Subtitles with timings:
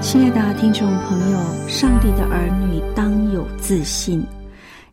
[0.00, 4.24] 亲爱的听众朋友，上帝的儿女当有自信。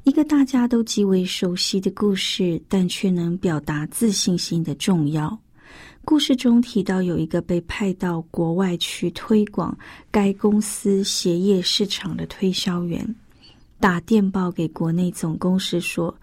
[0.03, 5.37] 一个大家都极为熟悉的故事，但却能表达自信心的重要。
[6.03, 9.77] 故事中提到，有一个被派到国外去推广
[10.09, 13.15] 该公司鞋业市场的推销员，
[13.79, 16.13] 打电报给国内总公司说：“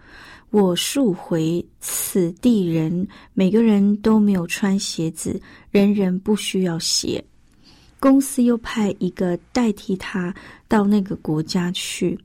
[0.51, 7.23] 我数回此地人，每个人都没有穿鞋子，人人不需要鞋。”
[8.03, 10.35] 公司又派一个代替他
[10.67, 12.19] 到那个国家去，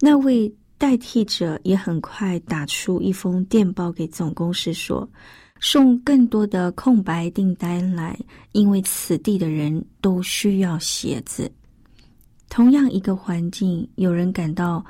[0.00, 0.52] 那位。
[0.78, 5.08] 代替者也很快打出一封电报给总公司，说
[5.58, 8.14] 送更多的空白订单来，
[8.52, 11.50] 因为此地的人都需要鞋子。
[12.50, 14.84] 同样一个环境，有人感到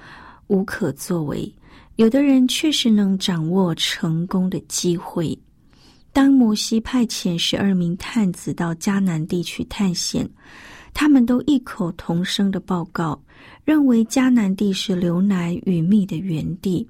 [0.49, 1.55] 无可作为，
[1.95, 5.39] 有的人确实能掌握成功的机会。
[6.17, 10.27] 当摩西派遣十二名探子到迦南地区探险，
[10.95, 13.23] 他们都异口同声的报告。
[13.67, 16.89] 认为迦南地是流奶与蜜的原地，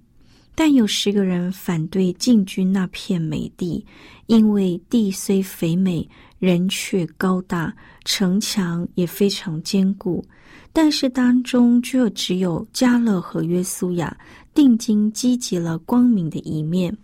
[0.55, 3.85] 但有十个人反对进军那片美地，
[4.27, 6.09] 因为地虽肥美，
[6.39, 10.25] 人却高大，城墙也非常坚固。
[10.73, 14.17] 但是当中却只有加勒和约书亚
[14.55, 16.97] 定睛积极了光明的一面。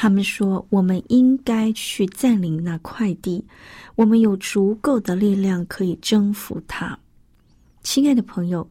[0.00, 3.44] 他们说：“我们应该去占领那块地，
[3.96, 6.96] 我们有足够的力量可以征服它。”
[7.82, 8.64] 亲爱的朋友。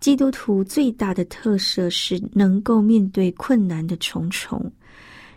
[0.00, 4.72] 基督徒最大的特色是能够面对困难的重重，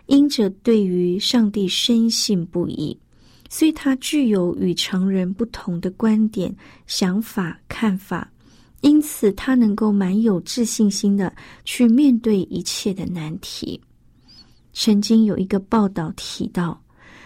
[0.06, 2.98] 因着对于上帝深信不疑，
[3.50, 6.56] 所以他具有与常人不同的观点、
[6.88, 8.32] 想法、看法，
[8.80, 13.78] 因此他能够蛮有自信心的去面对一切的难题。
[14.74, 16.82] 曾经有一个报道提到，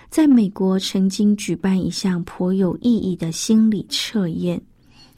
[0.10, 4.62] 在美国曾经举办一项颇有意义的心理测验。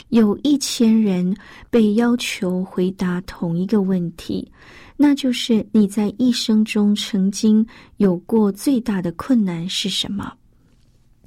[0.08, 1.36] 有一千人
[1.70, 4.50] 被要求回答同一个问题，
[4.96, 7.64] 那就是你在一生中曾经
[7.98, 10.32] 有过最大的困难是什么？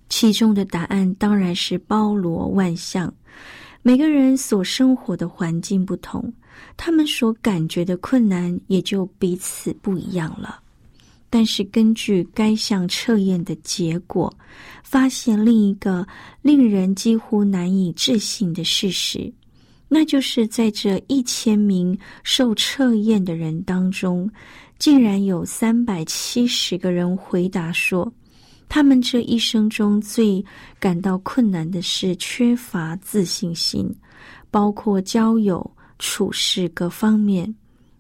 [0.10, 3.14] 其中的答案当然是包罗万象。
[3.82, 6.34] 每个人所生活的环境不同，
[6.76, 10.63] 他们所感觉的困难也就彼此不一样了。
[11.36, 14.32] 但是，根据该项测验的结果，
[14.84, 16.06] 发现另一个
[16.44, 19.34] 令人几乎难以置信的事实，
[19.88, 24.30] 那就是在这一千名受测验的人当中，
[24.78, 28.14] 竟然有三百七十个人回答说，
[28.70, 30.46] 他们这一生中最
[30.80, 33.92] 感到困难的是缺乏自信心，
[34.52, 35.68] 包括交友、
[35.98, 37.52] 处事各方面。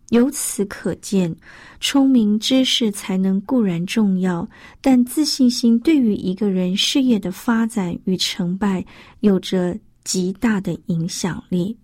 [0.09, 1.35] 由此可见，
[1.79, 4.47] 聪明知识才能固然重要，
[4.79, 8.85] 但自信心对于一个人事业的发展与成败
[9.21, 11.75] 有着极大的影响力。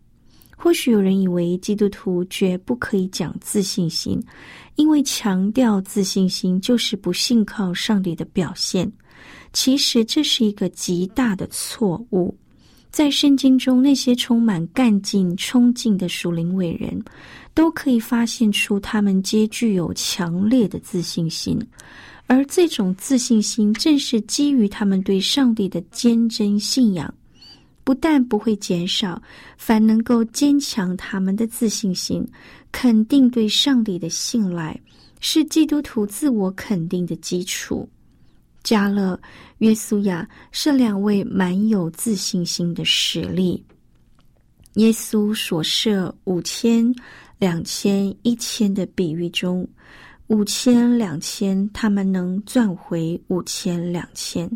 [0.55, 4.21] 或许有人以为基督徒绝不可以讲自信心，
[4.75, 8.91] 因为强调自信心就是不信靠上帝的表现。
[9.53, 12.37] 其实这是一个极大的错误。
[12.91, 17.01] 在圣经中，那些充满干劲、冲劲的属灵伟人。
[17.59, 21.59] 都可以发现出他们皆具有强烈的自信心，
[22.25, 27.13] 而这种自信心正是基于他们对上帝的坚贞信仰。
[27.83, 29.21] 不但不会减少，
[29.57, 32.25] 反能够坚强他们的自信心，
[32.71, 34.79] 肯定对上帝的信赖，
[35.19, 37.85] 是基督徒自我肯定的基础。
[38.63, 39.19] 加勒、
[39.57, 43.61] 约书亚是两位蛮有自信心的实例。
[44.75, 46.95] 耶稣所设五千。
[47.39, 49.67] 两千一千的比喻中，
[50.27, 54.49] 五千两千，他们能赚回五千两千，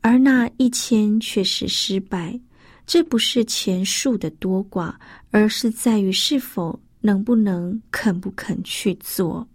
[0.00, 2.38] 而那一千却是失败。
[2.84, 4.94] 这不是钱数的多寡，
[5.30, 9.46] 而是在于是否能不能肯不肯去做。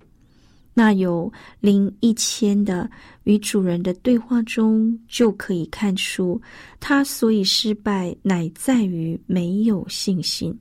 [0.76, 2.90] 那有零一千的
[3.26, 6.42] 与主人的对话中，就可以看出，
[6.80, 10.58] 他所以失败，乃在于没有信心，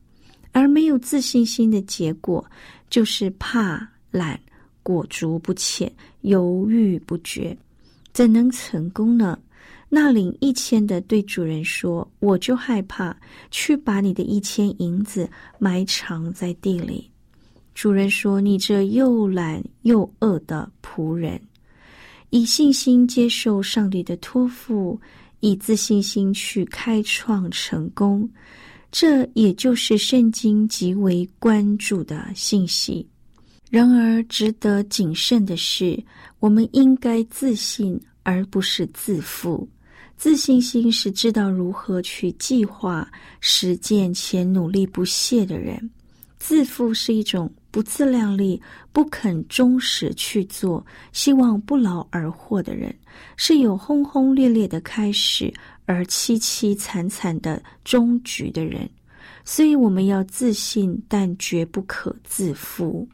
[0.52, 2.44] 而没有自信心的结果，
[2.88, 4.38] 就是怕懒、
[4.82, 5.90] 裹足不前、
[6.20, 7.56] 犹豫不决，
[8.12, 9.38] 怎能成功呢？
[9.88, 13.14] 那领一千的对主人说：“我就害怕
[13.50, 15.28] 去把你的一千银子
[15.58, 17.10] 埋藏在地里。”
[17.75, 21.38] 主人说：“你这又懒又饿的仆人，
[22.31, 24.98] 以信心接受上帝的托付，
[25.40, 28.26] 以自信心去开创成功，
[28.92, 33.04] 这也就是圣经极为关注的信息。
[33.70, 35.98] 然而，值得谨慎的是，
[36.38, 39.68] 我们应该自信，而不是自负。”
[40.18, 43.10] 自信心是知道如何去计划、
[43.40, 45.76] 实践且努力不懈的人；
[46.38, 52.94] 自负是一种不自量力、不肯忠实去做、希望不劳而获的人，
[53.36, 55.52] 是有轰轰烈烈的开始
[55.86, 58.88] 而凄凄惨惨的终局的人。
[59.44, 63.08] 所以，我们要自信，但绝不可自负。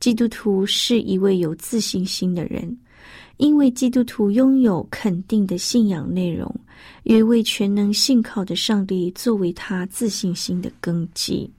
[0.00, 2.74] 基督徒是一位有自信心的人。
[3.36, 6.48] 因为基督徒拥有肯定的信仰内容，
[7.02, 11.50] 有一位全能信靠的上帝作为他自信心的根基。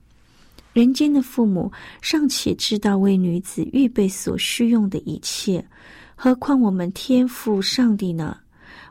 [0.76, 5.66] 人间的父母尚且知道为女子预备所需用的一切，
[6.14, 8.36] 何况我们天父上帝呢？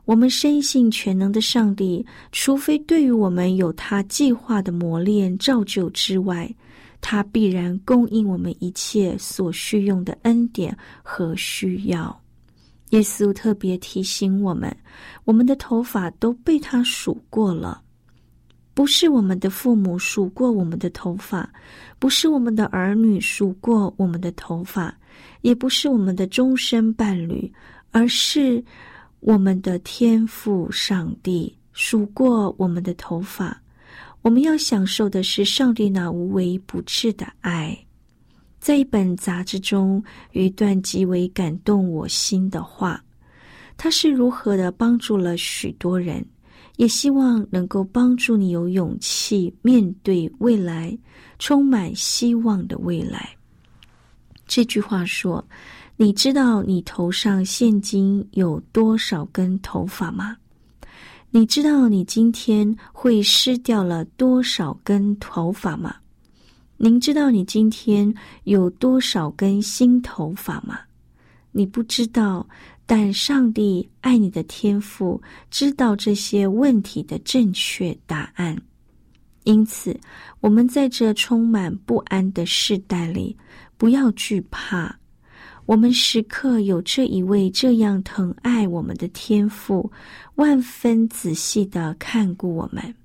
[0.03, 6.51] 我们深信全能的上帝，除非对于我们有他计划的磨练造就之外，
[7.01, 12.19] 他必然供应我们一切所需用的恩典和需要。
[12.89, 14.75] 耶稣特别提醒我们：
[15.23, 17.79] 我们的头发都被他数过了，
[18.75, 21.49] 不是我们的父母数过我们的头发，
[21.97, 24.95] 不是我们的儿女数过我们的头发，
[25.41, 27.51] 也不是我们的终身伴侣，
[27.91, 28.61] 而是
[29.21, 33.59] 我们的天父上帝数过我们的头发。
[34.21, 37.77] 我们要享受的是上帝那无微不至的爱。
[38.59, 43.01] 在一本杂志中，有一段极为感动我心的话，
[43.77, 46.25] 他是如何的帮助了许多人，
[46.77, 50.97] 也希望能够帮助你有勇气面对未来，
[51.39, 53.29] 充满希望的未来。
[54.45, 55.43] 这句话说
[55.97, 60.37] ：“你知道你头上现今有多少根头发吗？
[61.31, 65.95] 你知道你今天会失掉了多少根头发吗？”
[66.77, 68.13] 您知道你今天
[68.43, 70.77] 有多少根新头发吗？
[71.53, 72.45] 你不知道，
[72.85, 78.55] 但上帝爱你的天赋知道这些问题的正确答案。
[79.43, 79.99] 因此，
[80.39, 83.35] 我们在这充满不安的世代里，
[83.77, 84.95] 不要惧怕。
[85.65, 89.91] 我们时刻有这一位这样疼爱我们的天赋，
[90.35, 92.95] 万分仔细的看顾我们。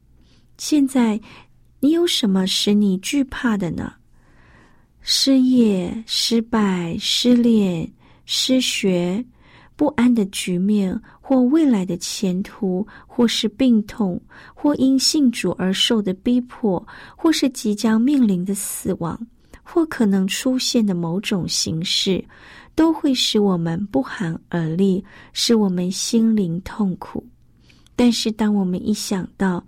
[0.58, 1.20] 现在。
[1.82, 3.94] 你有什么使你惧怕的呢？
[5.00, 7.90] 失业、失败、失恋、
[8.26, 9.24] 失学、
[9.80, 14.20] 不安的局面，或未来的前途，或是病痛，
[14.52, 19.18] 或因信主而受的逼迫，或是即将面临的死亡，
[19.62, 22.22] 或可能出现的某种形式，
[22.74, 27.24] 都会使我们不寒而栗，使我们心灵痛苦。
[27.96, 29.64] 但是，当我们一想到，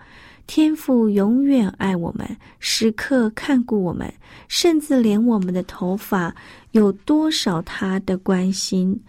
[0.47, 4.13] 天父永远爱我们，时刻看顾我们，
[4.47, 6.37] 甚至连我们的头发
[6.73, 9.01] 有多少他的关心，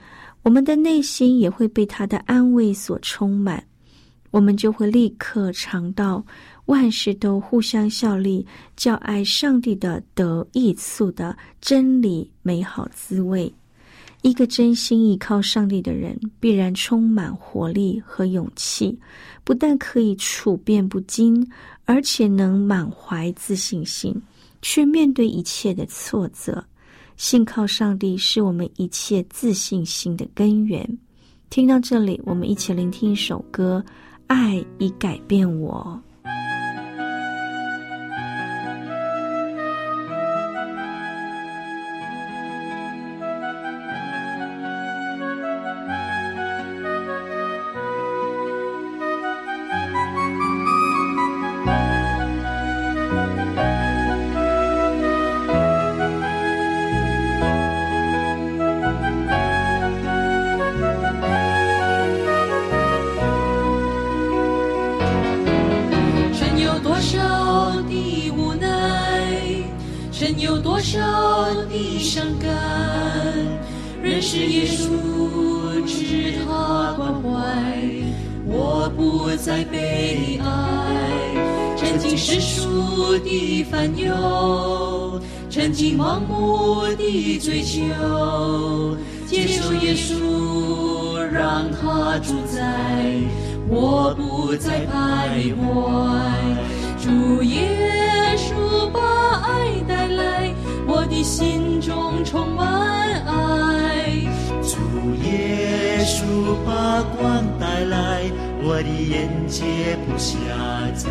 [0.44, 3.64] 我们的内心也会被他的安慰所充满。
[4.30, 6.26] 我们就会立刻尝到
[6.66, 8.46] 万事都互相效力、
[8.76, 13.54] 叫爱上帝的得益处的真理美好滋味。
[14.24, 18.98] 一个真心依靠上帝的人，必然充满活力和勇气，
[19.44, 21.46] 不但可以处变不惊，
[21.86, 24.20] 而且能满怀自信心，
[24.62, 26.66] 去面对一切的挫折。
[27.18, 30.88] 信靠上帝是我们一切自信心的根源。
[31.50, 33.84] 听到这里，我们一起聆听一首歌，
[34.28, 36.02] 《爱已改变我》。
[74.44, 74.90] 耶稣，
[75.86, 77.30] 知他关怀，
[78.46, 80.46] 我不再悲哀。
[81.78, 85.20] 曾经世俗的烦忧，
[85.50, 88.98] 曾经盲目的追求，
[89.28, 92.62] 接受耶稣，让他主宰，
[93.68, 95.60] 我不再徘徊。
[97.02, 99.00] 主耶稣把
[99.42, 99.52] 爱。
[99.86, 100.54] 带来
[100.88, 102.66] 我的心中充满
[103.26, 103.43] 爱，
[105.24, 108.22] 耶稣把光带来，
[108.62, 109.64] 我的眼界
[110.06, 110.36] 不狭
[110.96, 111.10] 窄。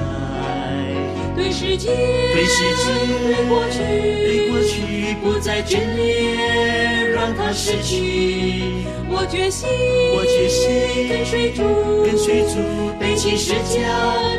[1.34, 2.84] 对世界，对世界，
[3.24, 8.84] 对过去，对过去不再眷恋，让它逝去。
[9.08, 9.68] 我决心，
[10.14, 11.62] 我决心跟随主，
[12.04, 12.58] 跟随主，
[12.98, 13.80] 背起十架，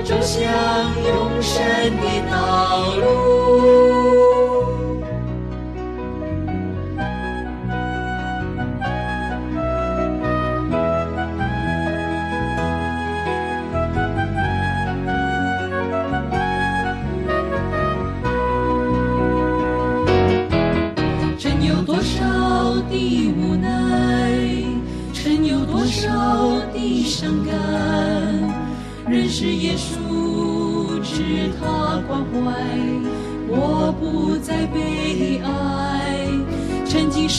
[0.03, 0.41] 走向
[1.05, 1.63] 永生
[1.97, 4.32] 的道路。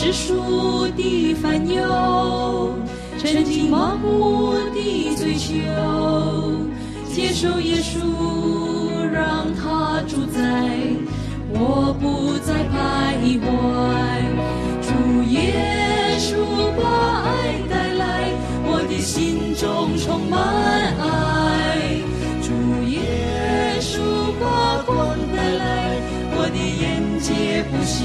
[0.04, 2.74] 世俗的烦忧，
[3.18, 5.50] 曾经盲目的追求，
[7.10, 10.40] 接受耶稣，让他主宰，
[11.48, 13.46] 我不再徘徊。
[14.82, 16.36] 主耶稣
[16.76, 18.30] 把爱带来，
[18.66, 20.38] 我的心中充满
[21.00, 21.02] 爱。
[22.42, 22.52] 主
[22.90, 24.02] 耶稣
[24.38, 25.96] 把光带来，
[26.36, 28.04] 我的眼界不下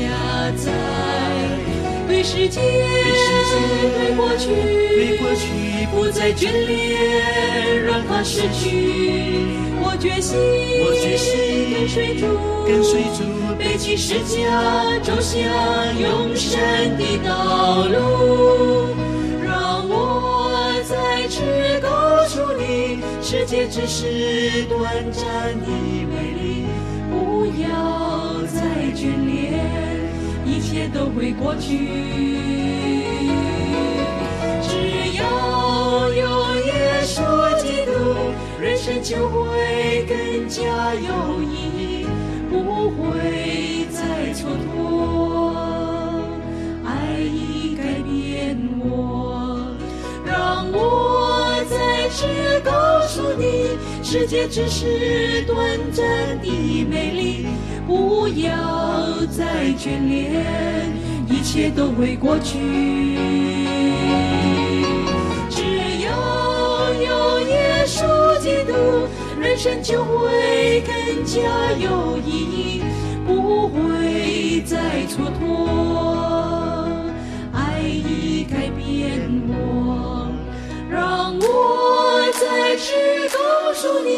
[0.56, 0.72] 载，
[2.20, 4.50] 对世界，对过去，
[4.94, 9.48] 对过去不再眷恋，让它逝去。
[9.82, 10.38] 我决心，
[10.84, 12.26] 我决心跟随主，
[12.68, 13.24] 跟随主，
[13.58, 15.40] 背起十架，走向
[15.98, 16.60] 永生
[16.98, 18.94] 的道路。
[19.42, 21.40] 让我再次
[21.82, 21.90] 告
[22.28, 25.24] 诉你，世界只是短暂
[25.62, 25.68] 的
[30.70, 31.80] 一切都会过去，
[34.62, 37.92] 只要有耶稣基督，
[38.62, 41.56] 人生就会更加有意
[42.04, 42.06] 义，
[42.52, 43.18] 不会
[54.12, 55.56] 世界只是短
[55.92, 56.04] 暂
[56.42, 57.46] 的美丽。
[57.86, 60.44] 不要再眷恋，
[61.30, 62.58] 一切都会过去。
[65.48, 65.62] 只
[66.02, 68.02] 要有耶稣
[68.42, 68.74] 基督，
[69.40, 71.40] 人生就会更加
[71.74, 72.84] 有意义，
[73.28, 76.90] 不会再蹉跎。
[77.54, 80.28] 爱已改变我，
[80.90, 83.19] 让我再次告
[83.90, 84.10] 诉你。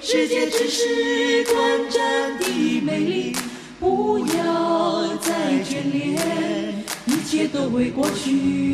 [0.00, 1.54] 世界只是短
[1.88, 3.36] 暂的美丽，
[3.78, 8.72] 不要再眷恋，一切都会过去。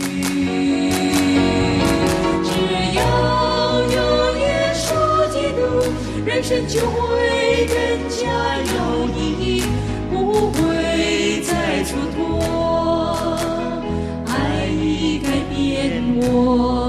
[2.43, 2.51] 只
[2.97, 3.01] 要
[3.83, 4.87] 有耶稣
[5.31, 5.61] 基督，
[6.25, 7.77] 人生就会更
[8.09, 8.23] 加
[8.57, 8.75] 有
[9.15, 9.63] 意义，
[10.11, 12.19] 不会再蹉跎。
[14.27, 16.88] 爱已改变，我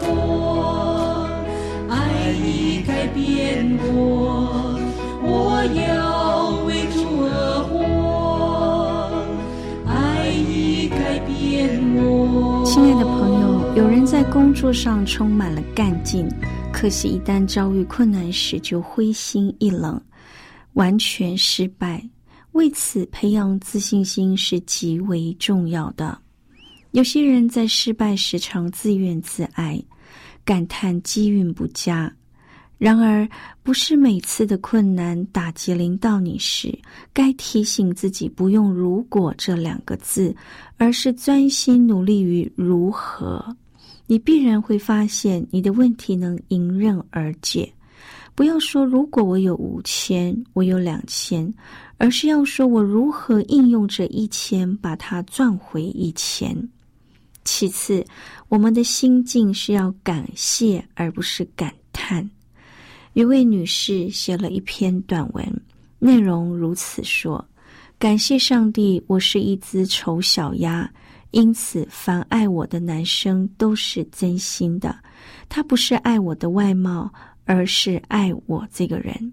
[0.00, 0.82] 主而活。
[2.84, 4.78] 改变我，
[5.22, 9.10] 我要为主而活。
[9.86, 12.64] 爱已改变我。
[12.64, 16.28] 亲爱的朋友，有人在工作上充满了干劲，
[16.72, 20.00] 可惜一旦遭遇困难时就灰心意冷，
[20.74, 22.02] 完全失败。
[22.52, 26.18] 为此，培养自信心是极为重要的。
[26.92, 29.82] 有些人在失败时常自怨自艾，
[30.44, 32.12] 感叹机运不佳。
[32.76, 33.26] 然而，
[33.62, 36.76] 不是每次的困难打击临到你时，
[37.12, 40.34] 该提醒自己不用“如果”这两个字，
[40.76, 43.56] 而是专心努力于如何。
[44.06, 47.72] 你必然会发现，你的问题能迎刃而解。
[48.34, 51.50] 不要说“如果我有五千，我有两千”，
[51.96, 56.68] 而是要说我如何应用这一千，把它赚回一千。
[57.44, 58.04] 其次，
[58.48, 62.28] 我们的心境是要感谢，而不是感叹。
[63.14, 65.60] 一位女士写了一篇短文，
[65.98, 67.44] 内容如此说：
[67.98, 70.90] 感谢上帝，我是一只丑小鸭，
[71.30, 74.96] 因此凡爱我的男生都是真心的。
[75.48, 77.12] 他不是爱我的外貌，
[77.44, 79.32] 而是爱我这个人。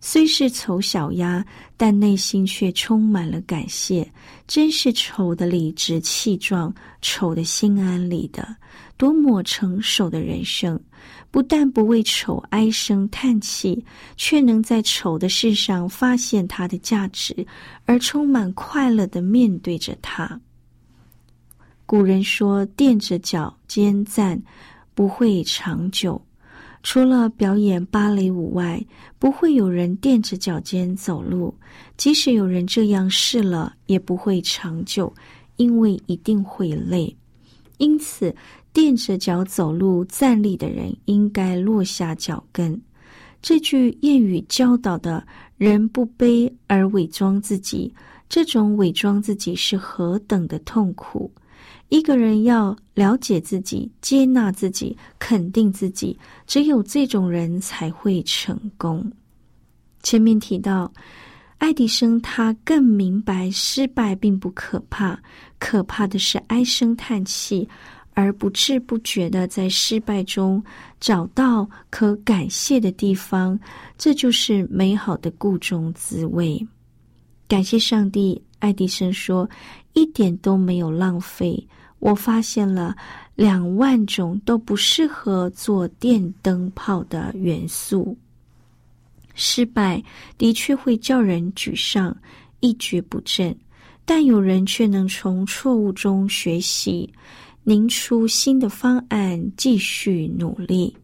[0.00, 1.44] 虽是丑小鸭，
[1.76, 4.08] 但内心却充满了感谢。
[4.46, 8.56] 真是丑的理直气壮，丑的心安理得，
[8.96, 10.80] 多么成熟的人生！
[11.30, 13.84] 不但不为丑唉声叹气，
[14.16, 17.46] 却能在丑的事上发现它的价值，
[17.84, 20.40] 而充满快乐的面对着它。
[21.84, 24.40] 古人说：“垫着脚尖站，
[24.94, 26.20] 不会长久。”
[26.82, 28.82] 除了表演芭蕾舞外，
[29.18, 31.54] 不会有人垫着脚尖走路。
[31.96, 35.12] 即使有人这样试了，也不会长久，
[35.56, 37.14] 因为一定会累。
[37.78, 38.34] 因此，
[38.72, 42.80] 垫着脚走路站立的人应该落下脚跟。
[43.40, 45.24] 这句谚语教导的
[45.56, 47.92] 人不卑而伪装自己，
[48.28, 51.30] 这种伪装自己是何等的痛苦。
[51.88, 59.10] 一个人要了解自己、接纳自己、肯定自己，只有这种人才会成功。
[60.02, 60.92] 前面提到，
[61.58, 65.18] 爱迪生他更明白失败并不可怕，
[65.58, 67.68] 可怕的是唉声叹气，
[68.14, 70.62] 而不知不觉的在失败中
[71.00, 73.58] 找到可感谢的地方，
[73.96, 76.64] 这就是美好的故中滋味。
[77.48, 79.48] 感谢上帝，爱迪生说，
[79.98, 81.66] 一点都没有浪费。
[81.98, 82.96] 我发现了
[83.34, 88.16] 两万种都不适合做电灯泡的元素。
[89.34, 90.00] 失败
[90.36, 92.16] 的确会叫人沮丧、
[92.60, 93.56] 一蹶不振，
[94.04, 97.12] 但有人却能从错误中学习，
[97.64, 100.96] 拧出新的方案，继续努力。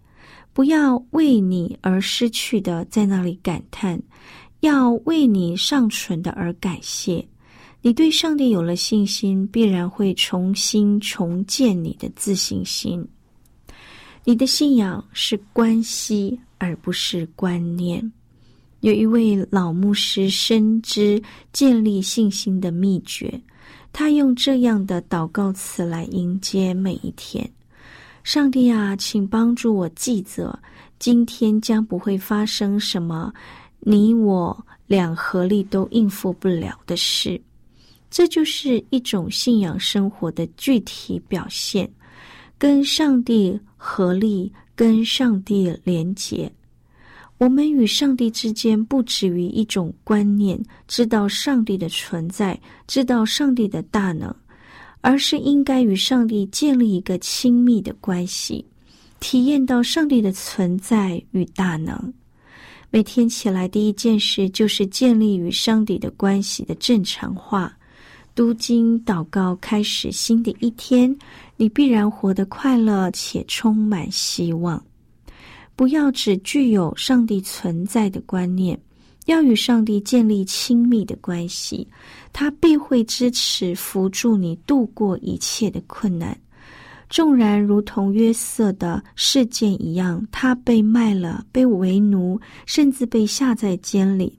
[0.53, 4.01] 不要为你而失去的在那里感叹，
[4.61, 7.27] 要为你尚存的而感谢。
[7.87, 13.07] 你对上帝有了信心，必然会重新重建你的自信心。
[14.25, 18.11] 你的信仰是关系，而不是观念。
[18.81, 23.39] 有一位老牧师深知建立信心的秘诀，
[23.93, 27.47] 他用这样的祷告词来迎接每一天
[28.25, 30.59] ：“上帝啊，请帮助我记着，
[30.99, 33.31] 今天将不会发生什么
[33.81, 37.39] 你我两合力都应付不了的事。”
[38.15, 41.91] 这就是一种信仰生活的具体表现，
[42.57, 46.49] 跟上帝合力，跟上帝连结。
[47.39, 54.33] 我们与上帝之间不止于一种观念，知道上帝的存在，知道上帝的大能，
[55.01, 58.65] 而是应该与上帝建立一个亲密的关系，
[59.19, 62.15] 体验到上帝的存在与大能。
[62.93, 67.77] 每天起来第一件事就是建立与上帝的关系的正常化。
[68.35, 71.17] 读经祷告，开始新的一天，
[71.57, 74.83] 你必然活得快乐且充满希望。
[75.77, 78.77] 不要只具有上帝存在的观念，
[79.27, 81.87] 要与上帝建立亲密的关系，
[82.33, 86.37] 他必会支持扶助你度过一切的困难。
[87.09, 94.37] 纵然如同约瑟的事件一样，他被卖了，被为奴，甚至被下在监里。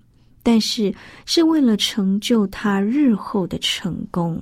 [0.47, 0.93] 但是，
[1.25, 4.39] 是为了成就他日后的成功。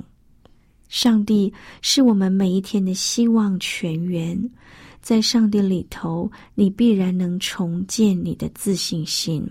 [0.90, 4.38] 上帝是我们每一天的希望泉源，
[5.02, 9.50] 在上帝里头，你必然能重建你的自信心。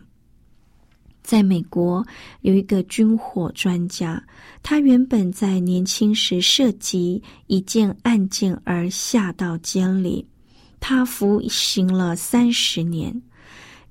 [1.22, 2.04] 在美国，
[2.42, 4.22] 有一个军火专家，
[4.62, 10.26] 他原本在年轻时涉及一件案件而下到监里，
[10.80, 13.22] 他服刑了三十年。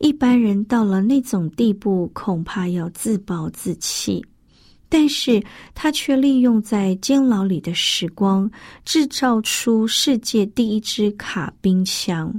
[0.02, 4.24] 一般人到了那种地步，恐怕要自暴自弃。
[4.90, 5.42] 但是
[5.74, 8.50] 他却利用在监牢里的时光，
[8.84, 12.34] 制造出世界第一支卡宾枪。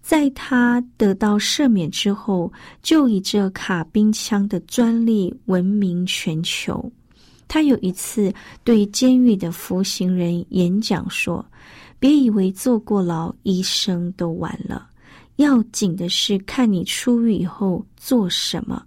[0.00, 2.50] 在他得到赦免之后，
[2.82, 6.90] 就以这卡宾枪的专利闻名全球。
[7.46, 8.32] 他有一次
[8.64, 11.44] 对监狱的服刑人演讲说
[12.00, 14.87] ：“别以为坐过牢，一生都完了。”
[15.38, 18.84] 要紧的是，看你出狱以后做什么，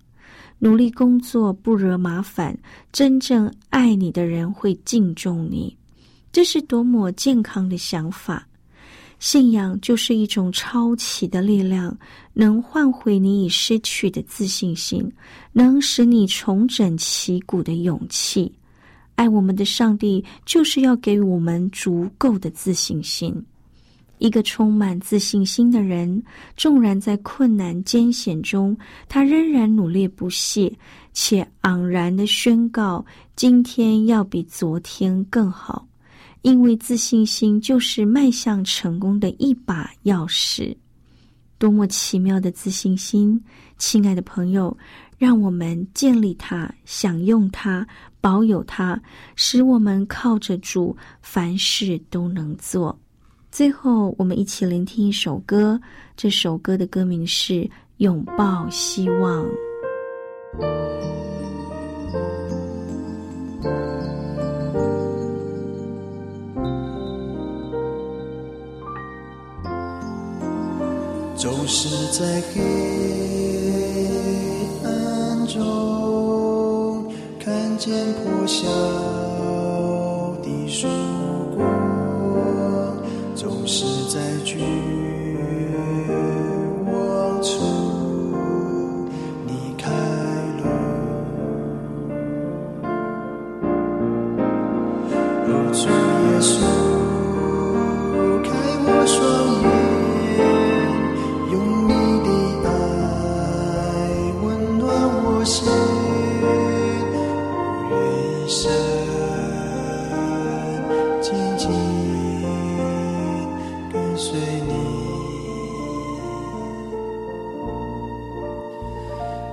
[0.59, 2.57] 努力工作，不惹麻烦。
[2.91, 5.75] 真正爱你的人会敬重你，
[6.29, 8.45] 这是多么健康的想法！
[9.17, 11.97] 信仰就是一种超奇的力量，
[12.33, 15.09] 能换回你已失去的自信心，
[15.53, 18.51] 能使你重整旗鼓的勇气。
[19.15, 23.41] 爱我们的上帝就是要给我们足够的自信心。
[24.21, 26.21] 一个充满自信心的人，
[26.55, 28.77] 纵然在困难艰险中，
[29.09, 30.71] 他仍然努力不懈，
[31.11, 33.03] 且昂然的宣告：
[33.35, 35.87] 今天要比昨天更好。
[36.43, 40.75] 因为自信心就是迈向成功的一把钥匙。
[41.57, 43.43] 多么奇妙的自信心！
[43.79, 44.75] 亲爱的朋友，
[45.17, 47.87] 让我们建立它，享用它，
[48.19, 49.01] 保有它，
[49.35, 52.99] 使我们靠着主，凡事都能做。
[53.51, 55.77] 最后，我们一起聆听一首歌。
[56.15, 57.53] 这首歌的歌名是
[57.97, 59.45] 《拥抱希望》。
[71.35, 72.61] 总是在黑
[74.85, 78.65] 暗中看见破晓
[80.41, 81.10] 的曙光
[84.61, 84.90] 在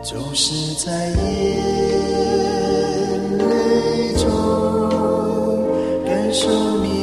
[0.01, 1.17] 总是在眼
[3.39, 4.29] 泪中
[6.07, 6.49] 感受
[6.83, 6.98] 你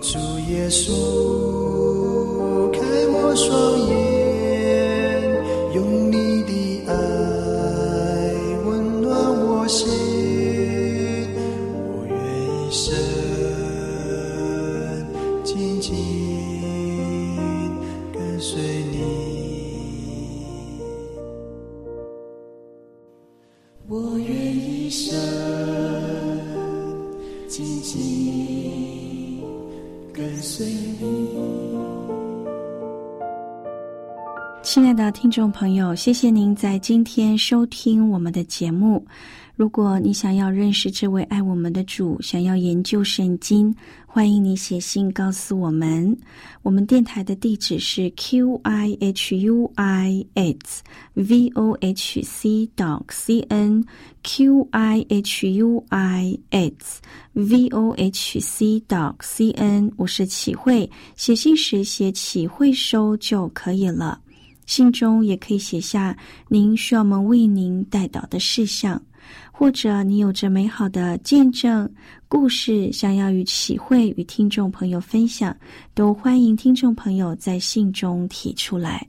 [0.00, 0.16] 主
[0.48, 0.92] 耶稣，
[2.70, 3.97] 开我双眼，
[35.38, 39.06] 众朋友，谢谢您在今天收听我们的节目。
[39.54, 43.72] 如果你想要认识这位爱我们的主，想要研究圣经，
[44.04, 46.18] 欢迎你写信告诉我们。
[46.62, 50.82] 我们电台的地址是 q i h u i s
[51.14, 53.84] v o h c dot c n
[54.24, 57.00] q i h u i s
[57.34, 59.88] v o h c dot c n。
[59.96, 64.20] 我是启慧，写信时写启慧收就可以了。
[64.68, 66.14] 信中也可以写下
[66.46, 69.02] 您需要我们为您带祷的事项，
[69.50, 71.90] 或者你有着美好的见证
[72.28, 75.56] 故事，想要与启慧与听众朋友分享，
[75.94, 79.08] 都欢迎听众朋友在信中提出来。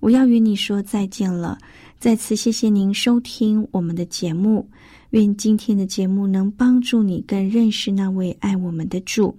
[0.00, 1.58] 我要与你说再见了，
[1.98, 4.66] 再次谢谢您收听我们的节目，
[5.10, 9.38] 愿今天的节目能帮助你更认识那位爱我们的主。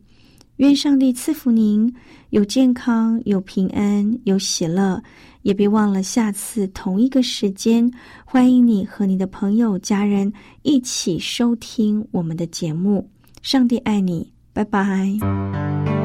[0.58, 1.92] 愿上帝赐福您，
[2.32, 5.02] 有健康，有平安，有喜乐。
[5.48, 7.90] 也别忘了下次同一个时间，
[8.26, 10.34] 欢迎你和你的朋友、家人
[10.64, 13.10] 一起收听我们的节目。
[13.42, 15.97] 上帝爱你，拜拜。